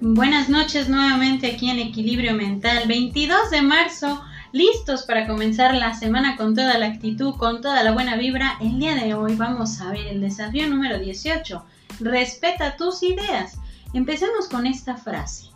Buenas 0.00 0.48
noches 0.48 0.88
nuevamente 0.88 1.50
aquí 1.50 1.68
en 1.68 1.80
Equilibrio 1.80 2.32
Mental, 2.32 2.86
22 2.86 3.50
de 3.50 3.62
marzo, 3.62 4.22
listos 4.52 5.02
para 5.02 5.26
comenzar 5.26 5.74
la 5.74 5.92
semana 5.92 6.36
con 6.36 6.54
toda 6.54 6.78
la 6.78 6.86
actitud, 6.86 7.34
con 7.34 7.60
toda 7.60 7.82
la 7.82 7.90
buena 7.90 8.14
vibra. 8.14 8.58
El 8.60 8.78
día 8.78 8.94
de 8.94 9.14
hoy 9.14 9.34
vamos 9.34 9.80
a 9.80 9.90
ver 9.90 10.06
el 10.06 10.20
desafío 10.20 10.68
número 10.68 11.00
18, 11.00 11.64
respeta 11.98 12.76
tus 12.76 13.02
ideas. 13.02 13.58
Empecemos 13.92 14.46
con 14.46 14.68
esta 14.68 14.96
frase. 14.96 15.48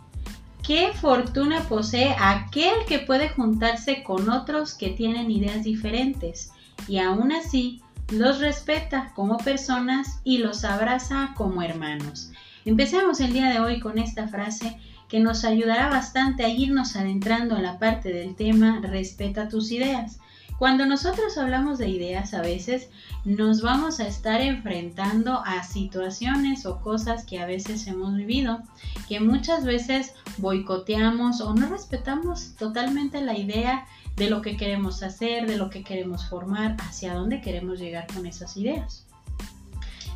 ¿Qué 0.61 0.91
fortuna 0.91 1.61
posee 1.69 2.13
aquel 2.19 2.73
que 2.85 2.99
puede 2.99 3.29
juntarse 3.29 4.03
con 4.03 4.29
otros 4.29 4.73
que 4.73 4.89
tienen 4.89 5.31
ideas 5.31 5.63
diferentes 5.63 6.51
y 6.89 6.97
aún 6.97 7.31
así 7.31 7.81
los 8.09 8.41
respeta 8.41 9.13
como 9.15 9.37
personas 9.37 10.19
y 10.25 10.39
los 10.39 10.65
abraza 10.65 11.31
como 11.37 11.61
hermanos? 11.61 12.33
Empecemos 12.65 13.19
el 13.19 13.33
día 13.33 13.49
de 13.49 13.59
hoy 13.59 13.81
con 13.81 13.97
esta 13.97 14.29
frase 14.29 14.77
que 15.09 15.19
nos 15.19 15.43
ayudará 15.43 15.89
bastante 15.89 16.45
a 16.45 16.47
irnos 16.47 16.95
adentrando 16.95 17.57
en 17.57 17.63
la 17.63 17.77
parte 17.77 18.13
del 18.13 18.35
tema 18.35 18.79
respeta 18.81 19.49
tus 19.49 19.71
ideas. 19.71 20.19
Cuando 20.57 20.85
nosotros 20.85 21.37
hablamos 21.37 21.77
de 21.77 21.89
ideas 21.89 22.33
a 22.33 22.41
veces 22.41 22.89
nos 23.25 23.61
vamos 23.61 23.99
a 23.99 24.07
estar 24.07 24.39
enfrentando 24.39 25.43
a 25.45 25.61
situaciones 25.63 26.65
o 26.65 26.79
cosas 26.79 27.25
que 27.25 27.39
a 27.39 27.45
veces 27.45 27.85
hemos 27.87 28.15
vivido, 28.15 28.61
que 29.09 29.19
muchas 29.19 29.65
veces 29.65 30.13
boicoteamos 30.37 31.41
o 31.41 31.53
no 31.53 31.67
respetamos 31.67 32.55
totalmente 32.55 33.19
la 33.21 33.37
idea 33.37 33.85
de 34.15 34.29
lo 34.29 34.41
que 34.41 34.55
queremos 34.55 35.03
hacer, 35.03 35.47
de 35.47 35.57
lo 35.57 35.69
que 35.69 35.83
queremos 35.83 36.29
formar, 36.29 36.77
hacia 36.79 37.13
dónde 37.13 37.41
queremos 37.41 37.77
llegar 37.79 38.07
con 38.13 38.25
esas 38.25 38.55
ideas. 38.55 39.05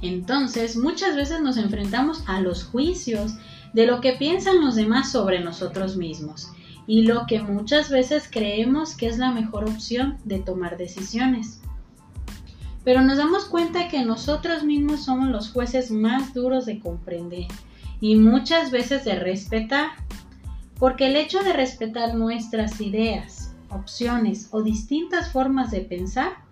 Entonces, 0.02 0.78
muchas 0.78 1.16
veces 1.16 1.42
nos 1.42 1.58
enfrentamos 1.58 2.24
a 2.28 2.40
los 2.42 2.64
juicios 2.64 3.34
de 3.74 3.86
lo 3.86 4.02
que 4.02 4.14
piensan 4.14 4.62
los 4.62 4.76
demás 4.76 5.12
sobre 5.12 5.40
nosotros 5.40 5.98
mismos 5.98 6.52
y 6.88 7.02
lo 7.02 7.26
que 7.28 7.42
muchas 7.42 7.90
veces 7.90 8.30
creemos 8.32 8.96
que 8.96 9.08
es 9.08 9.18
la 9.18 9.32
mejor 9.32 9.66
opción 9.66 10.18
de 10.24 10.40
tomar 10.40 10.78
decisiones. 10.78 11.62
Pero 12.84 13.02
nos 13.02 13.18
damos 13.18 13.46
cuenta 13.46 13.90
que 13.90 14.06
nosotros 14.06 14.64
mismos 14.64 15.04
somos 15.04 15.28
los 15.28 15.52
jueces 15.52 15.92
más 15.92 16.34
duros 16.34 16.66
de 16.66 16.80
comprender 16.80 17.48
y 18.00 18.16
muchas 18.16 18.72
veces 18.72 19.04
de 19.04 19.16
respetar, 19.16 19.90
porque 20.80 21.08
el 21.08 21.18
hecho 21.18 21.44
de 21.44 21.52
respetar 21.52 22.16
nuestras 22.16 22.80
ideas, 22.80 23.54
opciones 23.70 24.48
o 24.52 24.62
distintas 24.62 25.32
formas 25.32 25.72
de 25.72 25.82
pensar 25.82 26.47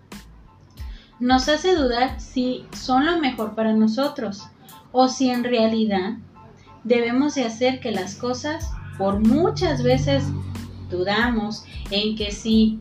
nos 1.18 1.48
hace 1.48 1.74
dudar 1.74 2.20
si 2.20 2.64
son 2.72 3.06
lo 3.06 3.18
mejor 3.18 3.54
para 3.54 3.72
nosotros 3.72 4.42
o 4.92 5.08
si 5.08 5.30
en 5.30 5.44
realidad 5.44 6.14
debemos 6.84 7.34
de 7.34 7.44
hacer 7.44 7.80
que 7.80 7.90
las 7.90 8.14
cosas 8.14 8.70
por 8.98 9.20
muchas 9.20 9.82
veces 9.82 10.24
dudamos 10.90 11.64
en 11.90 12.16
que 12.16 12.30
si 12.30 12.80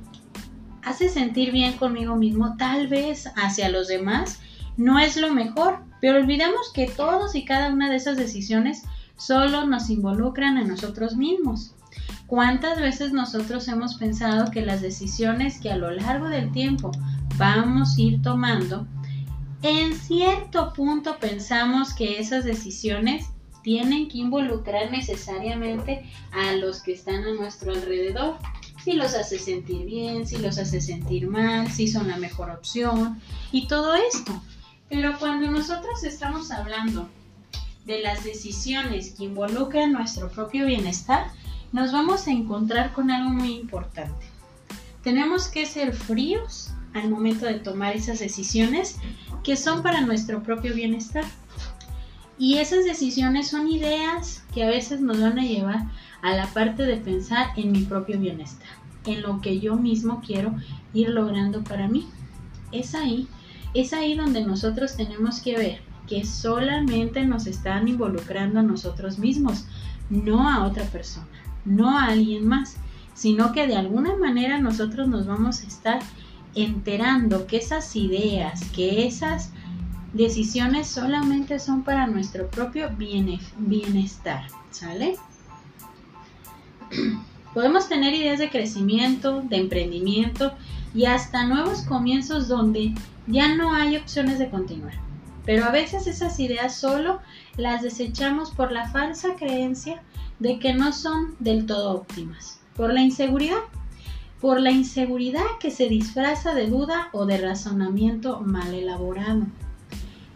hace 0.83 1.09
sentir 1.09 1.51
bien 1.51 1.73
conmigo 1.73 2.15
mismo, 2.15 2.55
tal 2.57 2.87
vez 2.87 3.31
hacia 3.35 3.69
los 3.69 3.87
demás 3.87 4.39
no 4.77 4.99
es 4.99 5.17
lo 5.17 5.33
mejor, 5.33 5.79
pero 6.01 6.19
olvidamos 6.19 6.71
que 6.73 6.87
todos 6.87 7.35
y 7.35 7.45
cada 7.45 7.69
una 7.69 7.89
de 7.89 7.95
esas 7.95 8.17
decisiones 8.17 8.83
solo 9.17 9.65
nos 9.65 9.89
involucran 9.89 10.57
a 10.57 10.63
nosotros 10.63 11.15
mismos. 11.15 11.73
¿Cuántas 12.27 12.79
veces 12.79 13.13
nosotros 13.13 13.67
hemos 13.67 13.95
pensado 13.95 14.51
que 14.51 14.65
las 14.65 14.81
decisiones 14.81 15.59
que 15.59 15.71
a 15.71 15.77
lo 15.77 15.91
largo 15.91 16.27
del 16.27 16.51
tiempo 16.51 16.91
vamos 17.37 17.97
a 17.97 18.01
ir 18.01 18.21
tomando, 18.21 18.87
en 19.61 19.95
cierto 19.95 20.73
punto 20.73 21.17
pensamos 21.19 21.93
que 21.93 22.19
esas 22.19 22.43
decisiones 22.45 23.27
tienen 23.63 24.07
que 24.07 24.19
involucrar 24.19 24.91
necesariamente 24.91 26.07
a 26.31 26.53
los 26.53 26.81
que 26.81 26.93
están 26.93 27.23
a 27.23 27.33
nuestro 27.33 27.73
alrededor. 27.73 28.37
Si 28.83 28.93
los 28.93 29.15
hace 29.15 29.39
sentir 29.39 29.87
bien, 29.87 30.27
si 30.27 30.37
los 30.37 30.59
hace 30.59 30.79
sentir 30.79 31.27
mal, 31.27 31.71
si 31.71 31.87
son 31.87 32.07
la 32.07 32.17
mejor 32.17 32.51
opción 32.51 33.19
y 33.51 33.67
todo 33.67 33.95
esto. 33.95 34.39
Pero 34.87 35.17
cuando 35.17 35.49
nosotros 35.49 36.03
estamos 36.03 36.51
hablando 36.51 37.09
de 37.85 38.01
las 38.01 38.23
decisiones 38.23 39.15
que 39.15 39.23
involucran 39.23 39.93
nuestro 39.93 40.29
propio 40.29 40.67
bienestar, 40.67 41.31
nos 41.71 41.91
vamos 41.91 42.27
a 42.27 42.31
encontrar 42.31 42.93
con 42.93 43.09
algo 43.09 43.31
muy 43.31 43.55
importante. 43.55 44.27
Tenemos 45.03 45.47
que 45.47 45.65
ser 45.65 45.95
fríos 45.95 46.74
al 46.95 47.09
momento 47.09 47.45
de 47.45 47.55
tomar 47.55 47.95
esas 47.95 48.19
decisiones 48.19 48.97
que 49.43 49.57
son 49.57 49.83
para 49.83 50.01
nuestro 50.01 50.41
propio 50.41 50.73
bienestar. 50.73 51.25
Y 52.37 52.57
esas 52.57 52.85
decisiones 52.85 53.49
son 53.49 53.67
ideas 53.67 54.43
que 54.53 54.63
a 54.63 54.69
veces 54.69 55.01
nos 55.01 55.19
van 55.21 55.37
a 55.37 55.43
llevar 55.43 55.85
a 56.21 56.35
la 56.35 56.47
parte 56.47 56.83
de 56.83 56.97
pensar 56.97 57.47
en 57.57 57.71
mi 57.71 57.81
propio 57.81 58.17
bienestar, 58.17 58.67
en 59.05 59.21
lo 59.21 59.41
que 59.41 59.59
yo 59.59 59.75
mismo 59.75 60.21
quiero 60.25 60.55
ir 60.93 61.09
logrando 61.09 61.63
para 61.63 61.87
mí. 61.87 62.07
Es 62.71 62.95
ahí, 62.95 63.27
es 63.73 63.93
ahí 63.93 64.15
donde 64.15 64.45
nosotros 64.45 64.95
tenemos 64.95 65.41
que 65.41 65.57
ver 65.57 65.81
que 66.07 66.25
solamente 66.25 67.25
nos 67.25 67.45
están 67.45 67.87
involucrando 67.87 68.59
a 68.59 68.63
nosotros 68.63 69.19
mismos, 69.19 69.65
no 70.09 70.49
a 70.49 70.65
otra 70.65 70.85
persona, 70.85 71.27
no 71.65 71.97
a 71.97 72.05
alguien 72.05 72.47
más, 72.47 72.77
sino 73.13 73.51
que 73.51 73.67
de 73.67 73.75
alguna 73.75 74.15
manera 74.15 74.59
nosotros 74.59 75.07
nos 75.07 75.25
vamos 75.25 75.61
a 75.63 75.67
estar 75.67 75.99
enterando 76.55 77.47
que 77.47 77.57
esas 77.57 77.95
ideas, 77.95 78.63
que 78.71 79.05
esas 79.05 79.51
decisiones 80.13 80.87
solamente 80.87 81.59
son 81.59 81.83
para 81.83 82.07
nuestro 82.07 82.49
propio 82.49 82.89
bienestar, 83.57 84.47
¿sale? 84.71 85.17
Podemos 87.53 87.87
tener 87.87 88.13
ideas 88.13 88.39
de 88.39 88.49
crecimiento, 88.49 89.41
de 89.41 89.57
emprendimiento 89.57 90.53
y 90.93 91.05
hasta 91.05 91.45
nuevos 91.45 91.81
comienzos 91.81 92.47
donde 92.47 92.93
ya 93.27 93.55
no 93.55 93.73
hay 93.73 93.97
opciones 93.97 94.39
de 94.39 94.49
continuar. 94.49 94.93
Pero 95.45 95.65
a 95.65 95.71
veces 95.71 96.07
esas 96.07 96.39
ideas 96.39 96.75
solo 96.75 97.19
las 97.57 97.81
desechamos 97.81 98.51
por 98.51 98.71
la 98.71 98.89
falsa 98.89 99.35
creencia 99.35 100.01
de 100.39 100.59
que 100.59 100.73
no 100.73 100.91
son 100.91 101.35
del 101.39 101.65
todo 101.65 101.91
óptimas, 101.91 102.59
por 102.75 102.93
la 102.93 103.01
inseguridad 103.01 103.59
por 104.41 104.59
la 104.59 104.71
inseguridad 104.71 105.45
que 105.59 105.71
se 105.71 105.87
disfraza 105.87 106.53
de 106.53 106.67
duda 106.67 107.09
o 107.13 107.25
de 107.25 107.37
razonamiento 107.37 108.41
mal 108.41 108.73
elaborado. 108.73 109.45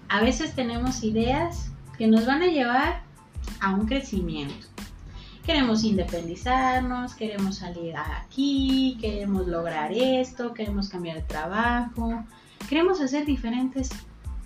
A 0.07 0.21
veces 0.21 0.55
tenemos 0.55 1.03
ideas 1.03 1.71
que 1.97 2.07
nos 2.07 2.25
van 2.25 2.41
a 2.41 2.47
llevar 2.47 3.03
a 3.59 3.73
un 3.73 3.85
crecimiento. 3.85 4.67
Queremos 5.45 5.83
independizarnos, 5.83 7.13
queremos 7.15 7.57
salir 7.57 7.95
aquí, 7.97 8.97
queremos 9.01 9.47
lograr 9.47 9.91
esto, 9.91 10.53
queremos 10.53 10.89
cambiar 10.89 11.17
de 11.17 11.23
trabajo, 11.23 12.23
queremos 12.69 13.01
hacer 13.01 13.25
diferentes 13.25 13.89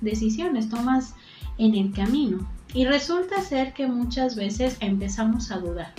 decisiones, 0.02 0.70
tomas 0.70 1.14
en 1.58 1.76
el 1.76 1.92
camino. 1.94 2.48
Y 2.74 2.86
resulta 2.86 3.42
ser 3.42 3.74
que 3.74 3.88
muchas 3.88 4.36
veces 4.36 4.78
empezamos 4.80 5.52
a 5.52 5.60
dudar 5.60 5.94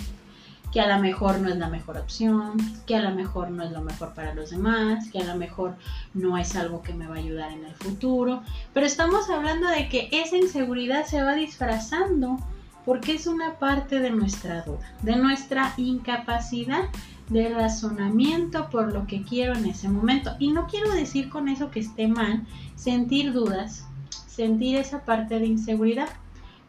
que 0.74 0.80
a 0.80 0.88
lo 0.88 1.00
mejor 1.00 1.38
no 1.38 1.48
es 1.48 1.56
la 1.56 1.68
mejor 1.68 1.98
opción, 1.98 2.56
que 2.84 2.96
a 2.96 3.00
lo 3.00 3.14
mejor 3.14 3.48
no 3.48 3.62
es 3.62 3.70
lo 3.70 3.80
mejor 3.80 4.12
para 4.12 4.34
los 4.34 4.50
demás, 4.50 5.08
que 5.12 5.20
a 5.20 5.24
lo 5.24 5.36
mejor 5.36 5.76
no 6.14 6.36
es 6.36 6.56
algo 6.56 6.82
que 6.82 6.92
me 6.92 7.06
va 7.06 7.14
a 7.14 7.18
ayudar 7.18 7.52
en 7.52 7.64
el 7.64 7.74
futuro. 7.74 8.42
Pero 8.72 8.84
estamos 8.84 9.30
hablando 9.30 9.68
de 9.68 9.88
que 9.88 10.08
esa 10.10 10.36
inseguridad 10.36 11.06
se 11.06 11.22
va 11.22 11.34
disfrazando 11.34 12.38
porque 12.84 13.14
es 13.14 13.28
una 13.28 13.60
parte 13.60 14.00
de 14.00 14.10
nuestra 14.10 14.62
duda, 14.62 14.80
de 15.02 15.14
nuestra 15.14 15.74
incapacidad 15.76 16.88
de 17.28 17.50
razonamiento 17.50 18.68
por 18.68 18.92
lo 18.92 19.06
que 19.06 19.22
quiero 19.22 19.54
en 19.54 19.66
ese 19.66 19.88
momento. 19.88 20.34
Y 20.40 20.50
no 20.50 20.66
quiero 20.66 20.90
decir 20.90 21.28
con 21.28 21.48
eso 21.48 21.70
que 21.70 21.78
esté 21.78 22.08
mal 22.08 22.44
sentir 22.74 23.32
dudas, 23.32 23.86
sentir 24.26 24.74
esa 24.74 25.04
parte 25.04 25.38
de 25.38 25.46
inseguridad 25.46 26.08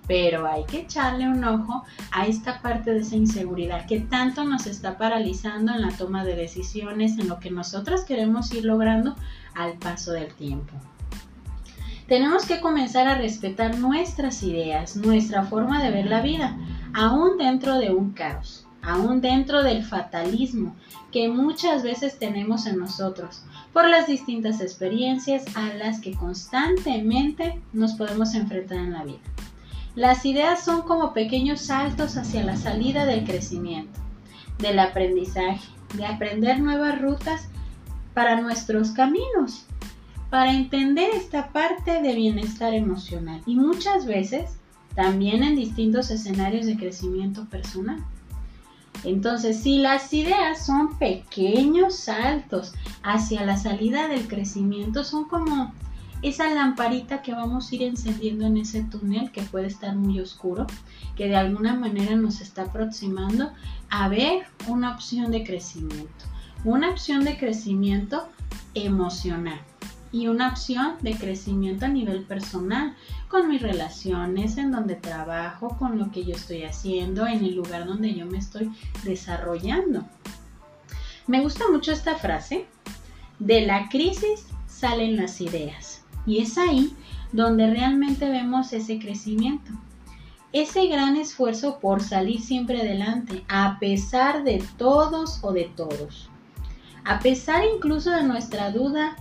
pero 0.08 0.48
hay 0.48 0.64
que 0.66 0.82
echarle 0.82 1.28
un 1.28 1.44
ojo 1.44 1.84
a 2.12 2.28
esta 2.28 2.62
parte 2.62 2.92
de 2.92 3.00
esa 3.00 3.16
inseguridad 3.16 3.86
que 3.86 4.00
tanto 4.00 4.44
nos 4.44 4.68
está 4.68 4.98
paralizando 4.98 5.74
en 5.74 5.82
la 5.82 5.92
toma 5.92 6.24
de 6.24 6.36
decisiones, 6.36 7.18
en 7.18 7.28
lo 7.28 7.40
que 7.40 7.52
nosotros 7.52 8.04
queremos 8.06 8.54
ir 8.54 8.66
logrando 8.66 9.16
al 9.56 9.74
paso 9.74 10.12
del 10.12 10.34
tiempo. 10.34 10.74
Tenemos 12.08 12.46
que 12.46 12.60
comenzar 12.60 13.08
a 13.08 13.18
respetar 13.18 13.80
nuestras 13.80 14.44
ideas, 14.44 14.96
nuestra 14.96 15.44
forma 15.44 15.82
de 15.82 15.90
ver 15.90 16.06
la 16.06 16.22
vida, 16.22 16.56
aún 16.94 17.38
dentro 17.38 17.80
de 17.80 17.92
un 17.92 18.12
caos, 18.12 18.68
aún 18.84 19.22
dentro 19.22 19.64
del 19.64 19.84
fatalismo 19.84 20.76
que 21.12 21.30
muchas 21.30 21.82
veces 21.82 22.20
tenemos 22.20 22.68
en 22.68 22.78
nosotros 22.78 23.42
por 23.74 23.90
las 23.90 24.06
distintas 24.06 24.62
experiencias 24.62 25.46
a 25.56 25.74
las 25.74 26.00
que 26.00 26.14
constantemente 26.14 27.60
nos 27.74 27.94
podemos 27.94 28.36
enfrentar 28.36 28.78
en 28.78 28.94
la 28.94 29.04
vida. 29.04 29.20
Las 29.96 30.26
ideas 30.26 30.64
son 30.64 30.82
como 30.82 31.14
pequeños 31.14 31.62
saltos 31.62 32.18
hacia 32.18 32.44
la 32.44 32.58
salida 32.58 33.06
del 33.06 33.24
crecimiento, 33.24 33.98
del 34.60 34.80
aprendizaje, 34.80 35.66
de 35.94 36.06
aprender 36.06 36.60
nuevas 36.60 37.02
rutas 37.02 37.48
para 38.14 38.42
nuestros 38.42 38.92
caminos, 38.92 39.66
para 40.30 40.52
entender 40.52 41.12
esta 41.14 41.54
parte 41.54 42.02
de 42.02 42.14
bienestar 42.14 42.74
emocional. 42.74 43.42
Y 43.46 43.56
muchas 43.56 44.06
veces 44.06 44.58
también 44.96 45.44
en 45.44 45.56
distintos 45.56 46.12
escenarios 46.12 46.66
de 46.66 46.76
crecimiento 46.76 47.46
personal. 47.46 48.04
Entonces, 49.06 49.62
si 49.62 49.78
las 49.78 50.14
ideas 50.14 50.66
son 50.66 50.98
pequeños 50.98 51.96
saltos 51.96 52.74
hacia 53.04 53.46
la 53.46 53.56
salida 53.56 54.08
del 54.08 54.28
crecimiento, 54.28 55.04
son 55.04 55.26
como 55.26 55.74
esa 56.28 56.50
lamparita 56.50 57.22
que 57.22 57.34
vamos 57.34 57.72
a 57.72 57.76
ir 57.76 57.84
encendiendo 57.84 58.48
en 58.48 58.58
ese 58.58 58.82
túnel 58.84 59.32
que 59.32 59.44
puede 59.44 59.68
estar 59.68 59.96
muy 59.96 60.20
oscuro, 60.20 60.66
que 61.16 61.28
de 61.28 61.36
alguna 61.36 61.76
manera 61.76 62.16
nos 62.16 62.42
está 62.42 62.64
aproximando 62.64 63.52
a 63.92 64.10
ver 64.10 64.48
una 64.68 64.96
opción 64.96 65.30
de 65.30 65.44
crecimiento, 65.44 66.26
una 66.64 66.90
opción 66.90 67.24
de 67.24 67.38
crecimiento 67.38 68.28
emocional 68.74 69.60
y 70.12 70.28
una 70.28 70.50
opción 70.50 70.96
de 71.02 71.16
crecimiento 71.16 71.86
a 71.86 71.90
nivel 71.90 72.24
personal, 72.24 72.96
con 73.28 73.48
mis 73.48 73.62
relaciones, 73.62 74.58
en 74.58 74.72
donde 74.72 74.96
trabajo, 74.96 75.76
con 75.78 76.00
lo 76.00 76.10
que 76.10 76.24
yo 76.24 76.34
estoy 76.34 76.64
haciendo, 76.64 77.28
en 77.28 77.44
el 77.44 77.56
lugar 77.56 77.86
donde 77.86 78.16
yo 78.16 78.26
me 78.26 78.38
estoy 78.40 78.72
desarrollando. 79.04 80.06
Me 81.28 81.42
gusta 81.42 81.66
mucho 81.70 81.92
esta 81.92 82.16
frase, 82.16 82.66
de 83.38 83.66
la 83.66 83.90
crisis 83.90 84.48
salen 84.68 85.18
las 85.18 85.42
ideas. 85.42 86.05
Y 86.26 86.40
es 86.40 86.58
ahí 86.58 86.94
donde 87.32 87.70
realmente 87.70 88.30
vemos 88.30 88.74
ese 88.74 89.00
crecimiento. 89.00 89.72
Ese 90.54 90.88
gran 90.88 91.18
esfuerzo 91.18 91.80
por 91.80 92.02
salir 92.02 92.40
siempre 92.40 92.82
adelante, 92.82 93.44
a 93.50 93.78
pesar 93.80 94.44
de 94.44 94.64
todos 94.78 95.40
o 95.44 95.52
de 95.52 95.66
todos. 95.76 96.30
A 97.04 97.20
pesar 97.20 97.64
incluso 97.76 98.10
de 98.10 98.24
nuestra 98.24 98.72
duda 98.72 99.18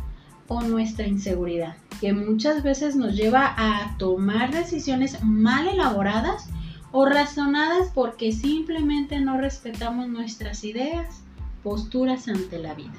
o 0.46 0.60
nuestra 0.62 1.06
inseguridad, 1.06 1.76
que 2.00 2.12
muchas 2.12 2.62
veces 2.62 2.96
nos 2.96 3.16
lleva 3.16 3.54
a 3.56 3.96
tomar 3.98 4.52
decisiones 4.52 5.22
mal 5.22 5.66
elaboradas 5.66 6.48
o 6.92 7.04
razonadas 7.06 7.90
porque 7.92 8.30
simplemente 8.30 9.18
no 9.18 9.36
respetamos 9.36 10.08
nuestras 10.08 10.62
ideas, 10.62 11.22
posturas 11.64 12.28
ante 12.28 12.58
la 12.58 12.74
vida. 12.74 12.92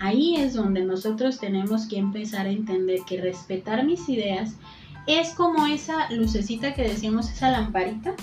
Ahí 0.00 0.36
es 0.36 0.54
donde 0.54 0.84
nosotros 0.84 1.38
tenemos 1.38 1.86
que 1.86 1.98
empezar 1.98 2.46
a 2.46 2.50
entender 2.50 3.00
que 3.06 3.20
respetar 3.20 3.84
mis 3.84 4.08
ideas 4.08 4.54
es 5.06 5.30
como 5.34 5.66
esa 5.66 6.10
lucecita 6.10 6.74
que 6.74 6.82
decíamos, 6.82 7.30
esa 7.30 7.50
lamparita 7.50 8.14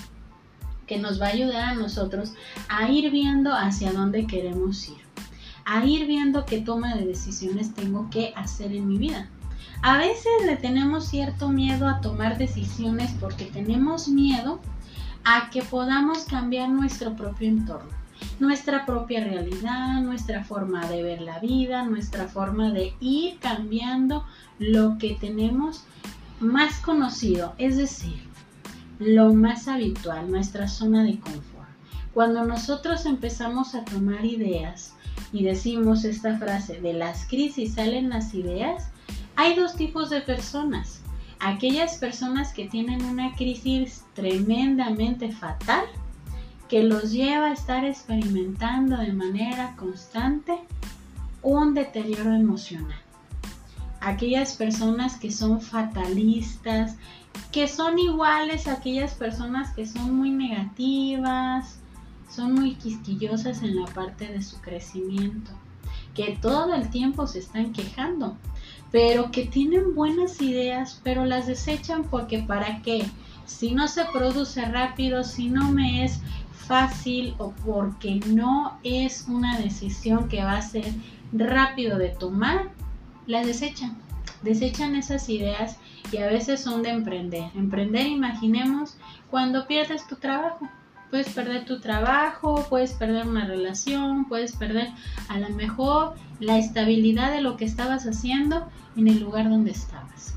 que 0.88 0.98
nos 0.98 1.22
va 1.22 1.28
a 1.28 1.32
ayudar 1.32 1.64
a 1.64 1.74
nosotros 1.76 2.34
a 2.68 2.90
ir 2.90 3.12
viendo 3.12 3.54
hacia 3.54 3.94
dónde 3.94 4.28
queremos 4.28 4.90
ir, 4.90 4.98
a 5.66 5.86
ir 5.86 6.08
viendo 6.08 6.46
qué 6.46 6.60
toma 6.60 6.96
de 6.96 7.06
decisiones 7.06 7.74
tengo 7.74 8.10
que 8.10 8.34
hacer 8.36 8.74
en 8.74 8.88
mi 8.88 8.98
vida. 8.98 9.30
A 9.84 9.98
veces 9.98 10.32
le 10.46 10.58
tenemos 10.58 11.08
cierto 11.08 11.50
miedo 11.50 11.88
a 11.88 12.02
tomar 12.02 12.38
decisiones 12.38 13.12
porque 13.20 13.46
tenemos 13.46 14.08
miedo 14.08 14.60
a 15.24 15.50
que 15.50 15.62
podamos 15.62 16.26
cambiar 16.26 16.70
nuestro 16.70 17.16
propio 17.16 17.48
entorno 17.48 18.01
nuestra 18.40 18.86
propia 18.86 19.24
realidad, 19.24 20.02
nuestra 20.02 20.44
forma 20.44 20.88
de 20.88 21.04
ver 21.04 21.22
la 21.22 21.40
vida, 21.40 21.84
nuestra 21.84 22.28
forma 22.28 22.72
de 22.72 22.94
ir 23.00 23.38
cambiando 23.40 24.26
lo 24.60 24.98
que 24.98 25.16
tenemos 25.16 25.84
más 26.40 26.80
conocido, 26.80 27.54
es 27.58 27.78
decir, 27.78 28.22
lo 29.00 29.34
más 29.34 29.68
habitual, 29.68 30.30
nuestra 30.30 30.68
zona 30.68 31.04
de 31.04 31.20
confort. 31.20 31.70
Cuando 32.14 32.46
nosotros 32.46 33.06
empezamos 33.06 33.74
a 33.76 33.86
tomar 33.86 34.26
ideas 34.26 34.94
y 35.32 35.44
decimos 35.44 36.04
esta 36.04 36.38
frase, 36.38 36.82
de 36.82 36.94
las 36.94 37.26
crisis 37.28 37.76
salen 37.76 38.10
las 38.10 38.34
ideas, 38.34 38.90
hay 39.36 39.56
dos 39.56 39.76
tipos 39.76 40.10
de 40.10 40.22
personas. 40.22 41.02
Aquellas 41.40 41.98
personas 41.98 42.54
que 42.54 42.68
tienen 42.68 43.04
una 43.06 43.34
crisis 43.36 44.04
tremendamente 44.14 45.32
fatal 45.32 45.86
que 46.72 46.84
los 46.84 47.12
lleva 47.12 47.48
a 47.48 47.52
estar 47.52 47.84
experimentando 47.84 48.96
de 48.96 49.12
manera 49.12 49.76
constante 49.76 50.58
un 51.42 51.74
deterioro 51.74 52.34
emocional. 52.34 52.98
Aquellas 54.00 54.56
personas 54.56 55.18
que 55.18 55.32
son 55.32 55.60
fatalistas, 55.60 56.96
que 57.52 57.68
son 57.68 58.00
iguales 58.00 58.70
a 58.70 58.76
aquellas 58.76 59.16
personas 59.16 59.74
que 59.76 59.86
son 59.86 60.16
muy 60.16 60.30
negativas, 60.30 61.76
son 62.30 62.54
muy 62.54 62.76
quisquillosas 62.76 63.64
en 63.64 63.76
la 63.76 63.88
parte 63.88 64.28
de 64.28 64.42
su 64.42 64.62
crecimiento, 64.62 65.52
que 66.14 66.38
todo 66.42 66.74
el 66.74 66.90
tiempo 66.90 67.28
se 67.28 67.40
están 67.40 67.74
quejando, 67.74 68.38
pero 68.94 69.30
que 69.32 69.46
tienen 69.46 69.94
buenas 69.94 70.40
ideas, 70.40 71.02
pero 71.04 71.26
las 71.26 71.48
desechan 71.48 72.06
porque 72.06 72.40
para 72.40 72.82
qué? 72.82 73.06
Si 73.46 73.74
no 73.76 73.90
se 73.90 74.06
produce 74.06 74.64
rápido, 74.64 75.26
si 75.26 75.50
no 75.50 75.70
me 75.70 76.06
es 76.06 76.22
fácil 76.72 77.36
o 77.38 77.52
porque 77.66 78.22
no 78.28 78.80
es 78.82 79.26
una 79.28 79.60
decisión 79.60 80.30
que 80.30 80.42
va 80.42 80.56
a 80.56 80.62
ser 80.62 80.86
rápido 81.34 81.98
de 81.98 82.08
tomar, 82.08 82.70
la 83.28 83.44
desechan. 83.46 83.98
Desechan 84.42 84.96
esas 84.96 85.28
ideas 85.28 85.78
y 86.14 86.20
a 86.20 86.28
veces 86.28 86.62
son 86.62 86.82
de 86.82 86.92
emprender. 86.92 87.52
Emprender, 87.56 88.08
imaginemos, 88.08 88.96
cuando 89.30 89.68
pierdes 89.68 90.08
tu 90.08 90.16
trabajo. 90.16 90.70
Puedes 91.10 91.28
perder 91.34 91.66
tu 91.66 91.82
trabajo, 91.82 92.66
puedes 92.70 92.94
perder 92.94 93.28
una 93.28 93.46
relación, 93.46 94.24
puedes 94.30 94.56
perder 94.56 94.92
a 95.28 95.40
lo 95.40 95.50
mejor 95.50 96.16
la 96.40 96.58
estabilidad 96.58 97.34
de 97.34 97.42
lo 97.42 97.58
que 97.58 97.66
estabas 97.66 98.06
haciendo 98.06 98.66
en 98.96 99.10
el 99.10 99.20
lugar 99.20 99.50
donde 99.50 99.72
estabas. 99.72 100.36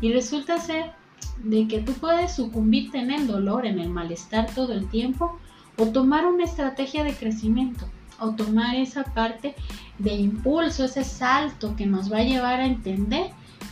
Y 0.00 0.12
resulta 0.12 0.58
ser 0.58 0.92
de 1.42 1.68
que 1.68 1.80
tú 1.80 1.92
puedes 1.92 2.34
sucumbirte 2.34 2.98
en 2.98 3.10
el 3.10 3.26
dolor, 3.26 3.66
en 3.66 3.78
el 3.78 3.90
malestar 3.90 4.46
todo 4.54 4.72
el 4.72 4.88
tiempo, 4.88 5.38
o 5.76 5.86
tomar 5.86 6.26
una 6.26 6.44
estrategia 6.44 7.04
de 7.04 7.14
crecimiento 7.14 7.86
o 8.20 8.32
tomar 8.32 8.74
esa 8.74 9.04
parte 9.04 9.54
de 9.98 10.14
impulso, 10.14 10.84
ese 10.84 11.04
salto 11.04 11.76
que 11.76 11.86
nos 11.86 12.12
va 12.12 12.18
a 12.18 12.24
llevar 12.24 12.60
a 12.60 12.66
entender 12.66 13.30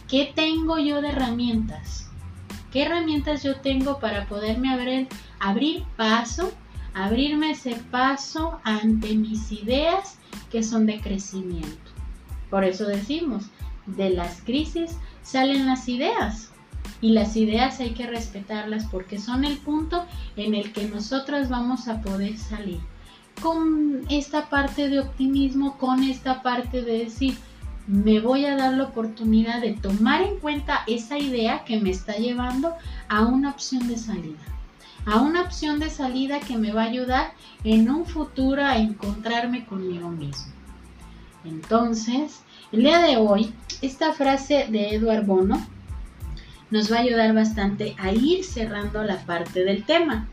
qué 0.08 0.32
tengo 0.34 0.78
yo 0.78 1.02
de 1.02 1.08
herramientas, 1.08 2.08
qué 2.72 2.82
herramientas 2.82 3.43
yo 3.43 3.56
tengo 3.60 3.99
para 3.99 4.26
poderme 4.26 4.72
abrir, 4.72 5.08
abrir 5.40 5.84
paso, 5.96 6.52
abrirme 6.94 7.50
ese 7.50 7.75
paso 7.90 8.60
ante 8.64 9.14
mis 9.14 9.50
ideas 9.52 10.19
que 10.50 10.62
son 10.62 10.87
de 10.87 11.00
crecimiento. 11.00 11.90
Por 12.50 12.64
eso 12.64 12.87
decimos, 12.87 13.46
de 13.87 14.10
las 14.10 14.42
crisis 14.42 14.97
salen 15.23 15.66
las 15.66 15.88
ideas. 15.88 16.52
Y 17.00 17.11
las 17.11 17.37
ideas 17.37 17.81
hay 17.81 17.91
que 17.91 18.07
respetarlas 18.07 18.87
porque 18.87 19.19
son 19.19 19.45
el 19.45 19.59
punto 19.59 20.05
en 20.37 20.55
el 20.55 20.73
que 20.73 20.87
nosotros 20.88 21.49
vamos 21.49 21.88
a 21.88 22.00
poder 22.00 22.38
salir. 22.38 22.81
Con 23.43 24.03
esta 24.09 24.49
parte 24.49 24.88
de 24.88 25.00
optimismo, 25.00 25.76
con 25.76 26.03
esta 26.03 26.43
parte 26.43 26.83
de 26.83 27.05
decir, 27.05 27.37
me 27.87 28.21
voy 28.21 28.47
a 28.47 28.57
dar 28.57 28.75
la 28.75 28.85
oportunidad 28.85 29.61
de 29.61 29.75
tomar 29.75 30.23
en 30.23 30.38
cuenta 30.38 30.83
esa 30.87 31.19
idea 31.19 31.65
que 31.65 31.79
me 31.81 31.91
está 31.91 32.17
llevando 32.17 32.75
a 33.09 33.25
una 33.26 33.50
opción 33.50 33.87
de 33.87 33.97
salida. 33.97 34.38
A 35.05 35.21
una 35.21 35.43
opción 35.43 35.79
de 35.79 35.91
salida 35.91 36.41
que 36.41 36.57
me 36.57 36.73
va 36.73 36.83
a 36.83 36.87
ayudar 36.87 37.33
en 37.62 37.88
un 37.88 38.07
futuro 38.07 38.65
a 38.65 38.79
encontrarme 38.79 39.65
conmigo 39.67 40.09
mismo. 40.09 40.53
Entonces, 41.45 42.41
el 42.73 42.81
día 42.81 42.99
de 42.99 43.17
hoy, 43.17 43.53
esta 43.83 44.12
frase 44.12 44.67
de 44.69 44.97
Eduard 44.97 45.25
Bono 45.25 45.65
nos 46.76 46.92
va 46.92 46.97
a 46.97 47.00
ayudar 47.00 47.33
bastante 47.33 47.97
a 47.99 48.12
ir 48.12 48.45
cerrando 48.45 49.02
la 49.02 49.16
parte 49.25 49.64
del 49.64 49.85
tema. 49.85 50.28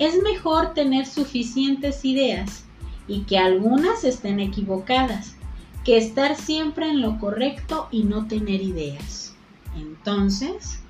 Es 0.00 0.20
mejor 0.20 0.74
tener 0.74 1.06
suficientes 1.06 2.04
ideas 2.04 2.64
y 3.06 3.20
que 3.20 3.38
algunas 3.38 4.02
estén 4.02 4.40
equivocadas 4.40 5.36
que 5.84 5.96
estar 5.96 6.34
siempre 6.34 6.88
en 6.88 7.00
lo 7.00 7.20
correcto 7.20 7.86
y 7.92 8.02
no 8.02 8.26
tener 8.26 8.60
ideas. 8.60 9.36
Entonces, 9.76 10.80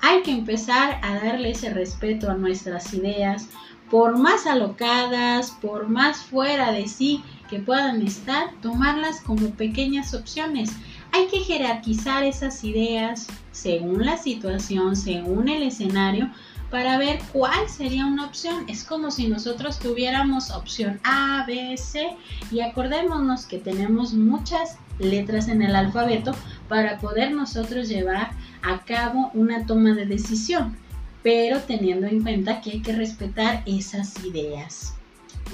hay 0.00 0.22
que 0.22 0.32
empezar 0.32 0.98
a 1.04 1.14
darle 1.24 1.52
ese 1.52 1.72
respeto 1.72 2.28
a 2.28 2.34
nuestras 2.34 2.92
ideas, 2.92 3.46
por 3.88 4.18
más 4.18 4.46
alocadas, 4.46 5.52
por 5.62 5.88
más 5.88 6.24
fuera 6.24 6.72
de 6.72 6.88
sí 6.88 7.22
que 7.48 7.60
puedan 7.60 8.04
estar, 8.04 8.50
tomarlas 8.60 9.20
como 9.20 9.50
pequeñas 9.50 10.12
opciones 10.12 10.72
hay 11.12 11.26
que 11.26 11.40
jerarquizar 11.40 12.24
esas 12.24 12.62
ideas 12.64 13.26
según 13.52 14.04
la 14.04 14.16
situación, 14.16 14.96
según 14.96 15.48
el 15.48 15.62
escenario, 15.62 16.30
para 16.70 16.98
ver 16.98 17.18
cuál 17.32 17.68
sería 17.68 18.06
una 18.06 18.26
opción. 18.26 18.64
Es 18.68 18.84
como 18.84 19.10
si 19.10 19.28
nosotros 19.28 19.78
tuviéramos 19.78 20.50
opción 20.50 21.00
A, 21.02 21.44
B, 21.46 21.76
C 21.76 22.16
y 22.50 22.60
acordémonos 22.60 23.46
que 23.46 23.58
tenemos 23.58 24.14
muchas 24.14 24.76
letras 24.98 25.48
en 25.48 25.62
el 25.62 25.74
alfabeto 25.74 26.32
para 26.68 26.98
poder 26.98 27.32
nosotros 27.32 27.88
llevar 27.88 28.30
a 28.62 28.84
cabo 28.84 29.30
una 29.34 29.66
toma 29.66 29.94
de 29.94 30.06
decisión, 30.06 30.76
pero 31.22 31.60
teniendo 31.60 32.06
en 32.06 32.22
cuenta 32.22 32.60
que 32.60 32.70
hay 32.72 32.82
que 32.82 32.92
respetar 32.92 33.62
esas 33.66 34.24
ideas. 34.24 34.94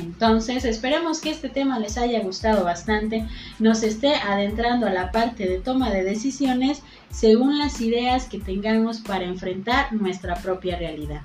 Entonces, 0.00 0.65
esperemos 0.65 1.21
que 1.21 1.31
este 1.31 1.49
tema 1.49 1.79
les 1.79 1.97
haya 1.97 2.21
gustado 2.21 2.65
bastante, 2.65 3.26
nos 3.59 3.83
esté 3.83 4.15
adentrando 4.15 4.87
a 4.87 4.93
la 4.93 5.11
parte 5.11 5.47
de 5.49 5.59
toma 5.59 5.91
de 5.91 6.05
decisiones 6.05 6.83
según 7.11 7.59
las 7.59 7.81
ideas 7.81 8.26
que 8.26 8.38
tengamos 8.38 9.00
para 9.00 9.25
enfrentar 9.25 9.93
nuestra 9.93 10.35
propia 10.37 10.76
realidad. 10.76 11.23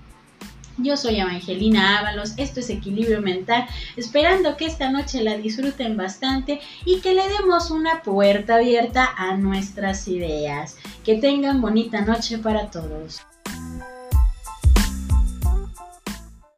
Yo 0.77 0.95
soy 0.95 1.19
Evangelina 1.19 1.99
Ábalos, 1.99 2.33
esto 2.37 2.61
es 2.61 2.69
Equilibrio 2.69 3.21
Mental, 3.21 3.67
esperando 3.97 4.55
que 4.55 4.65
esta 4.65 4.89
noche 4.89 5.21
la 5.21 5.37
disfruten 5.37 5.97
bastante 5.97 6.61
y 6.85 7.01
que 7.01 7.13
le 7.13 7.27
demos 7.27 7.71
una 7.71 8.01
puerta 8.01 8.55
abierta 8.55 9.07
a 9.15 9.35
nuestras 9.35 10.07
ideas. 10.07 10.77
Que 11.03 11.15
tengan 11.15 11.61
bonita 11.61 12.01
noche 12.01 12.37
para 12.37 12.71
todos. 12.71 13.21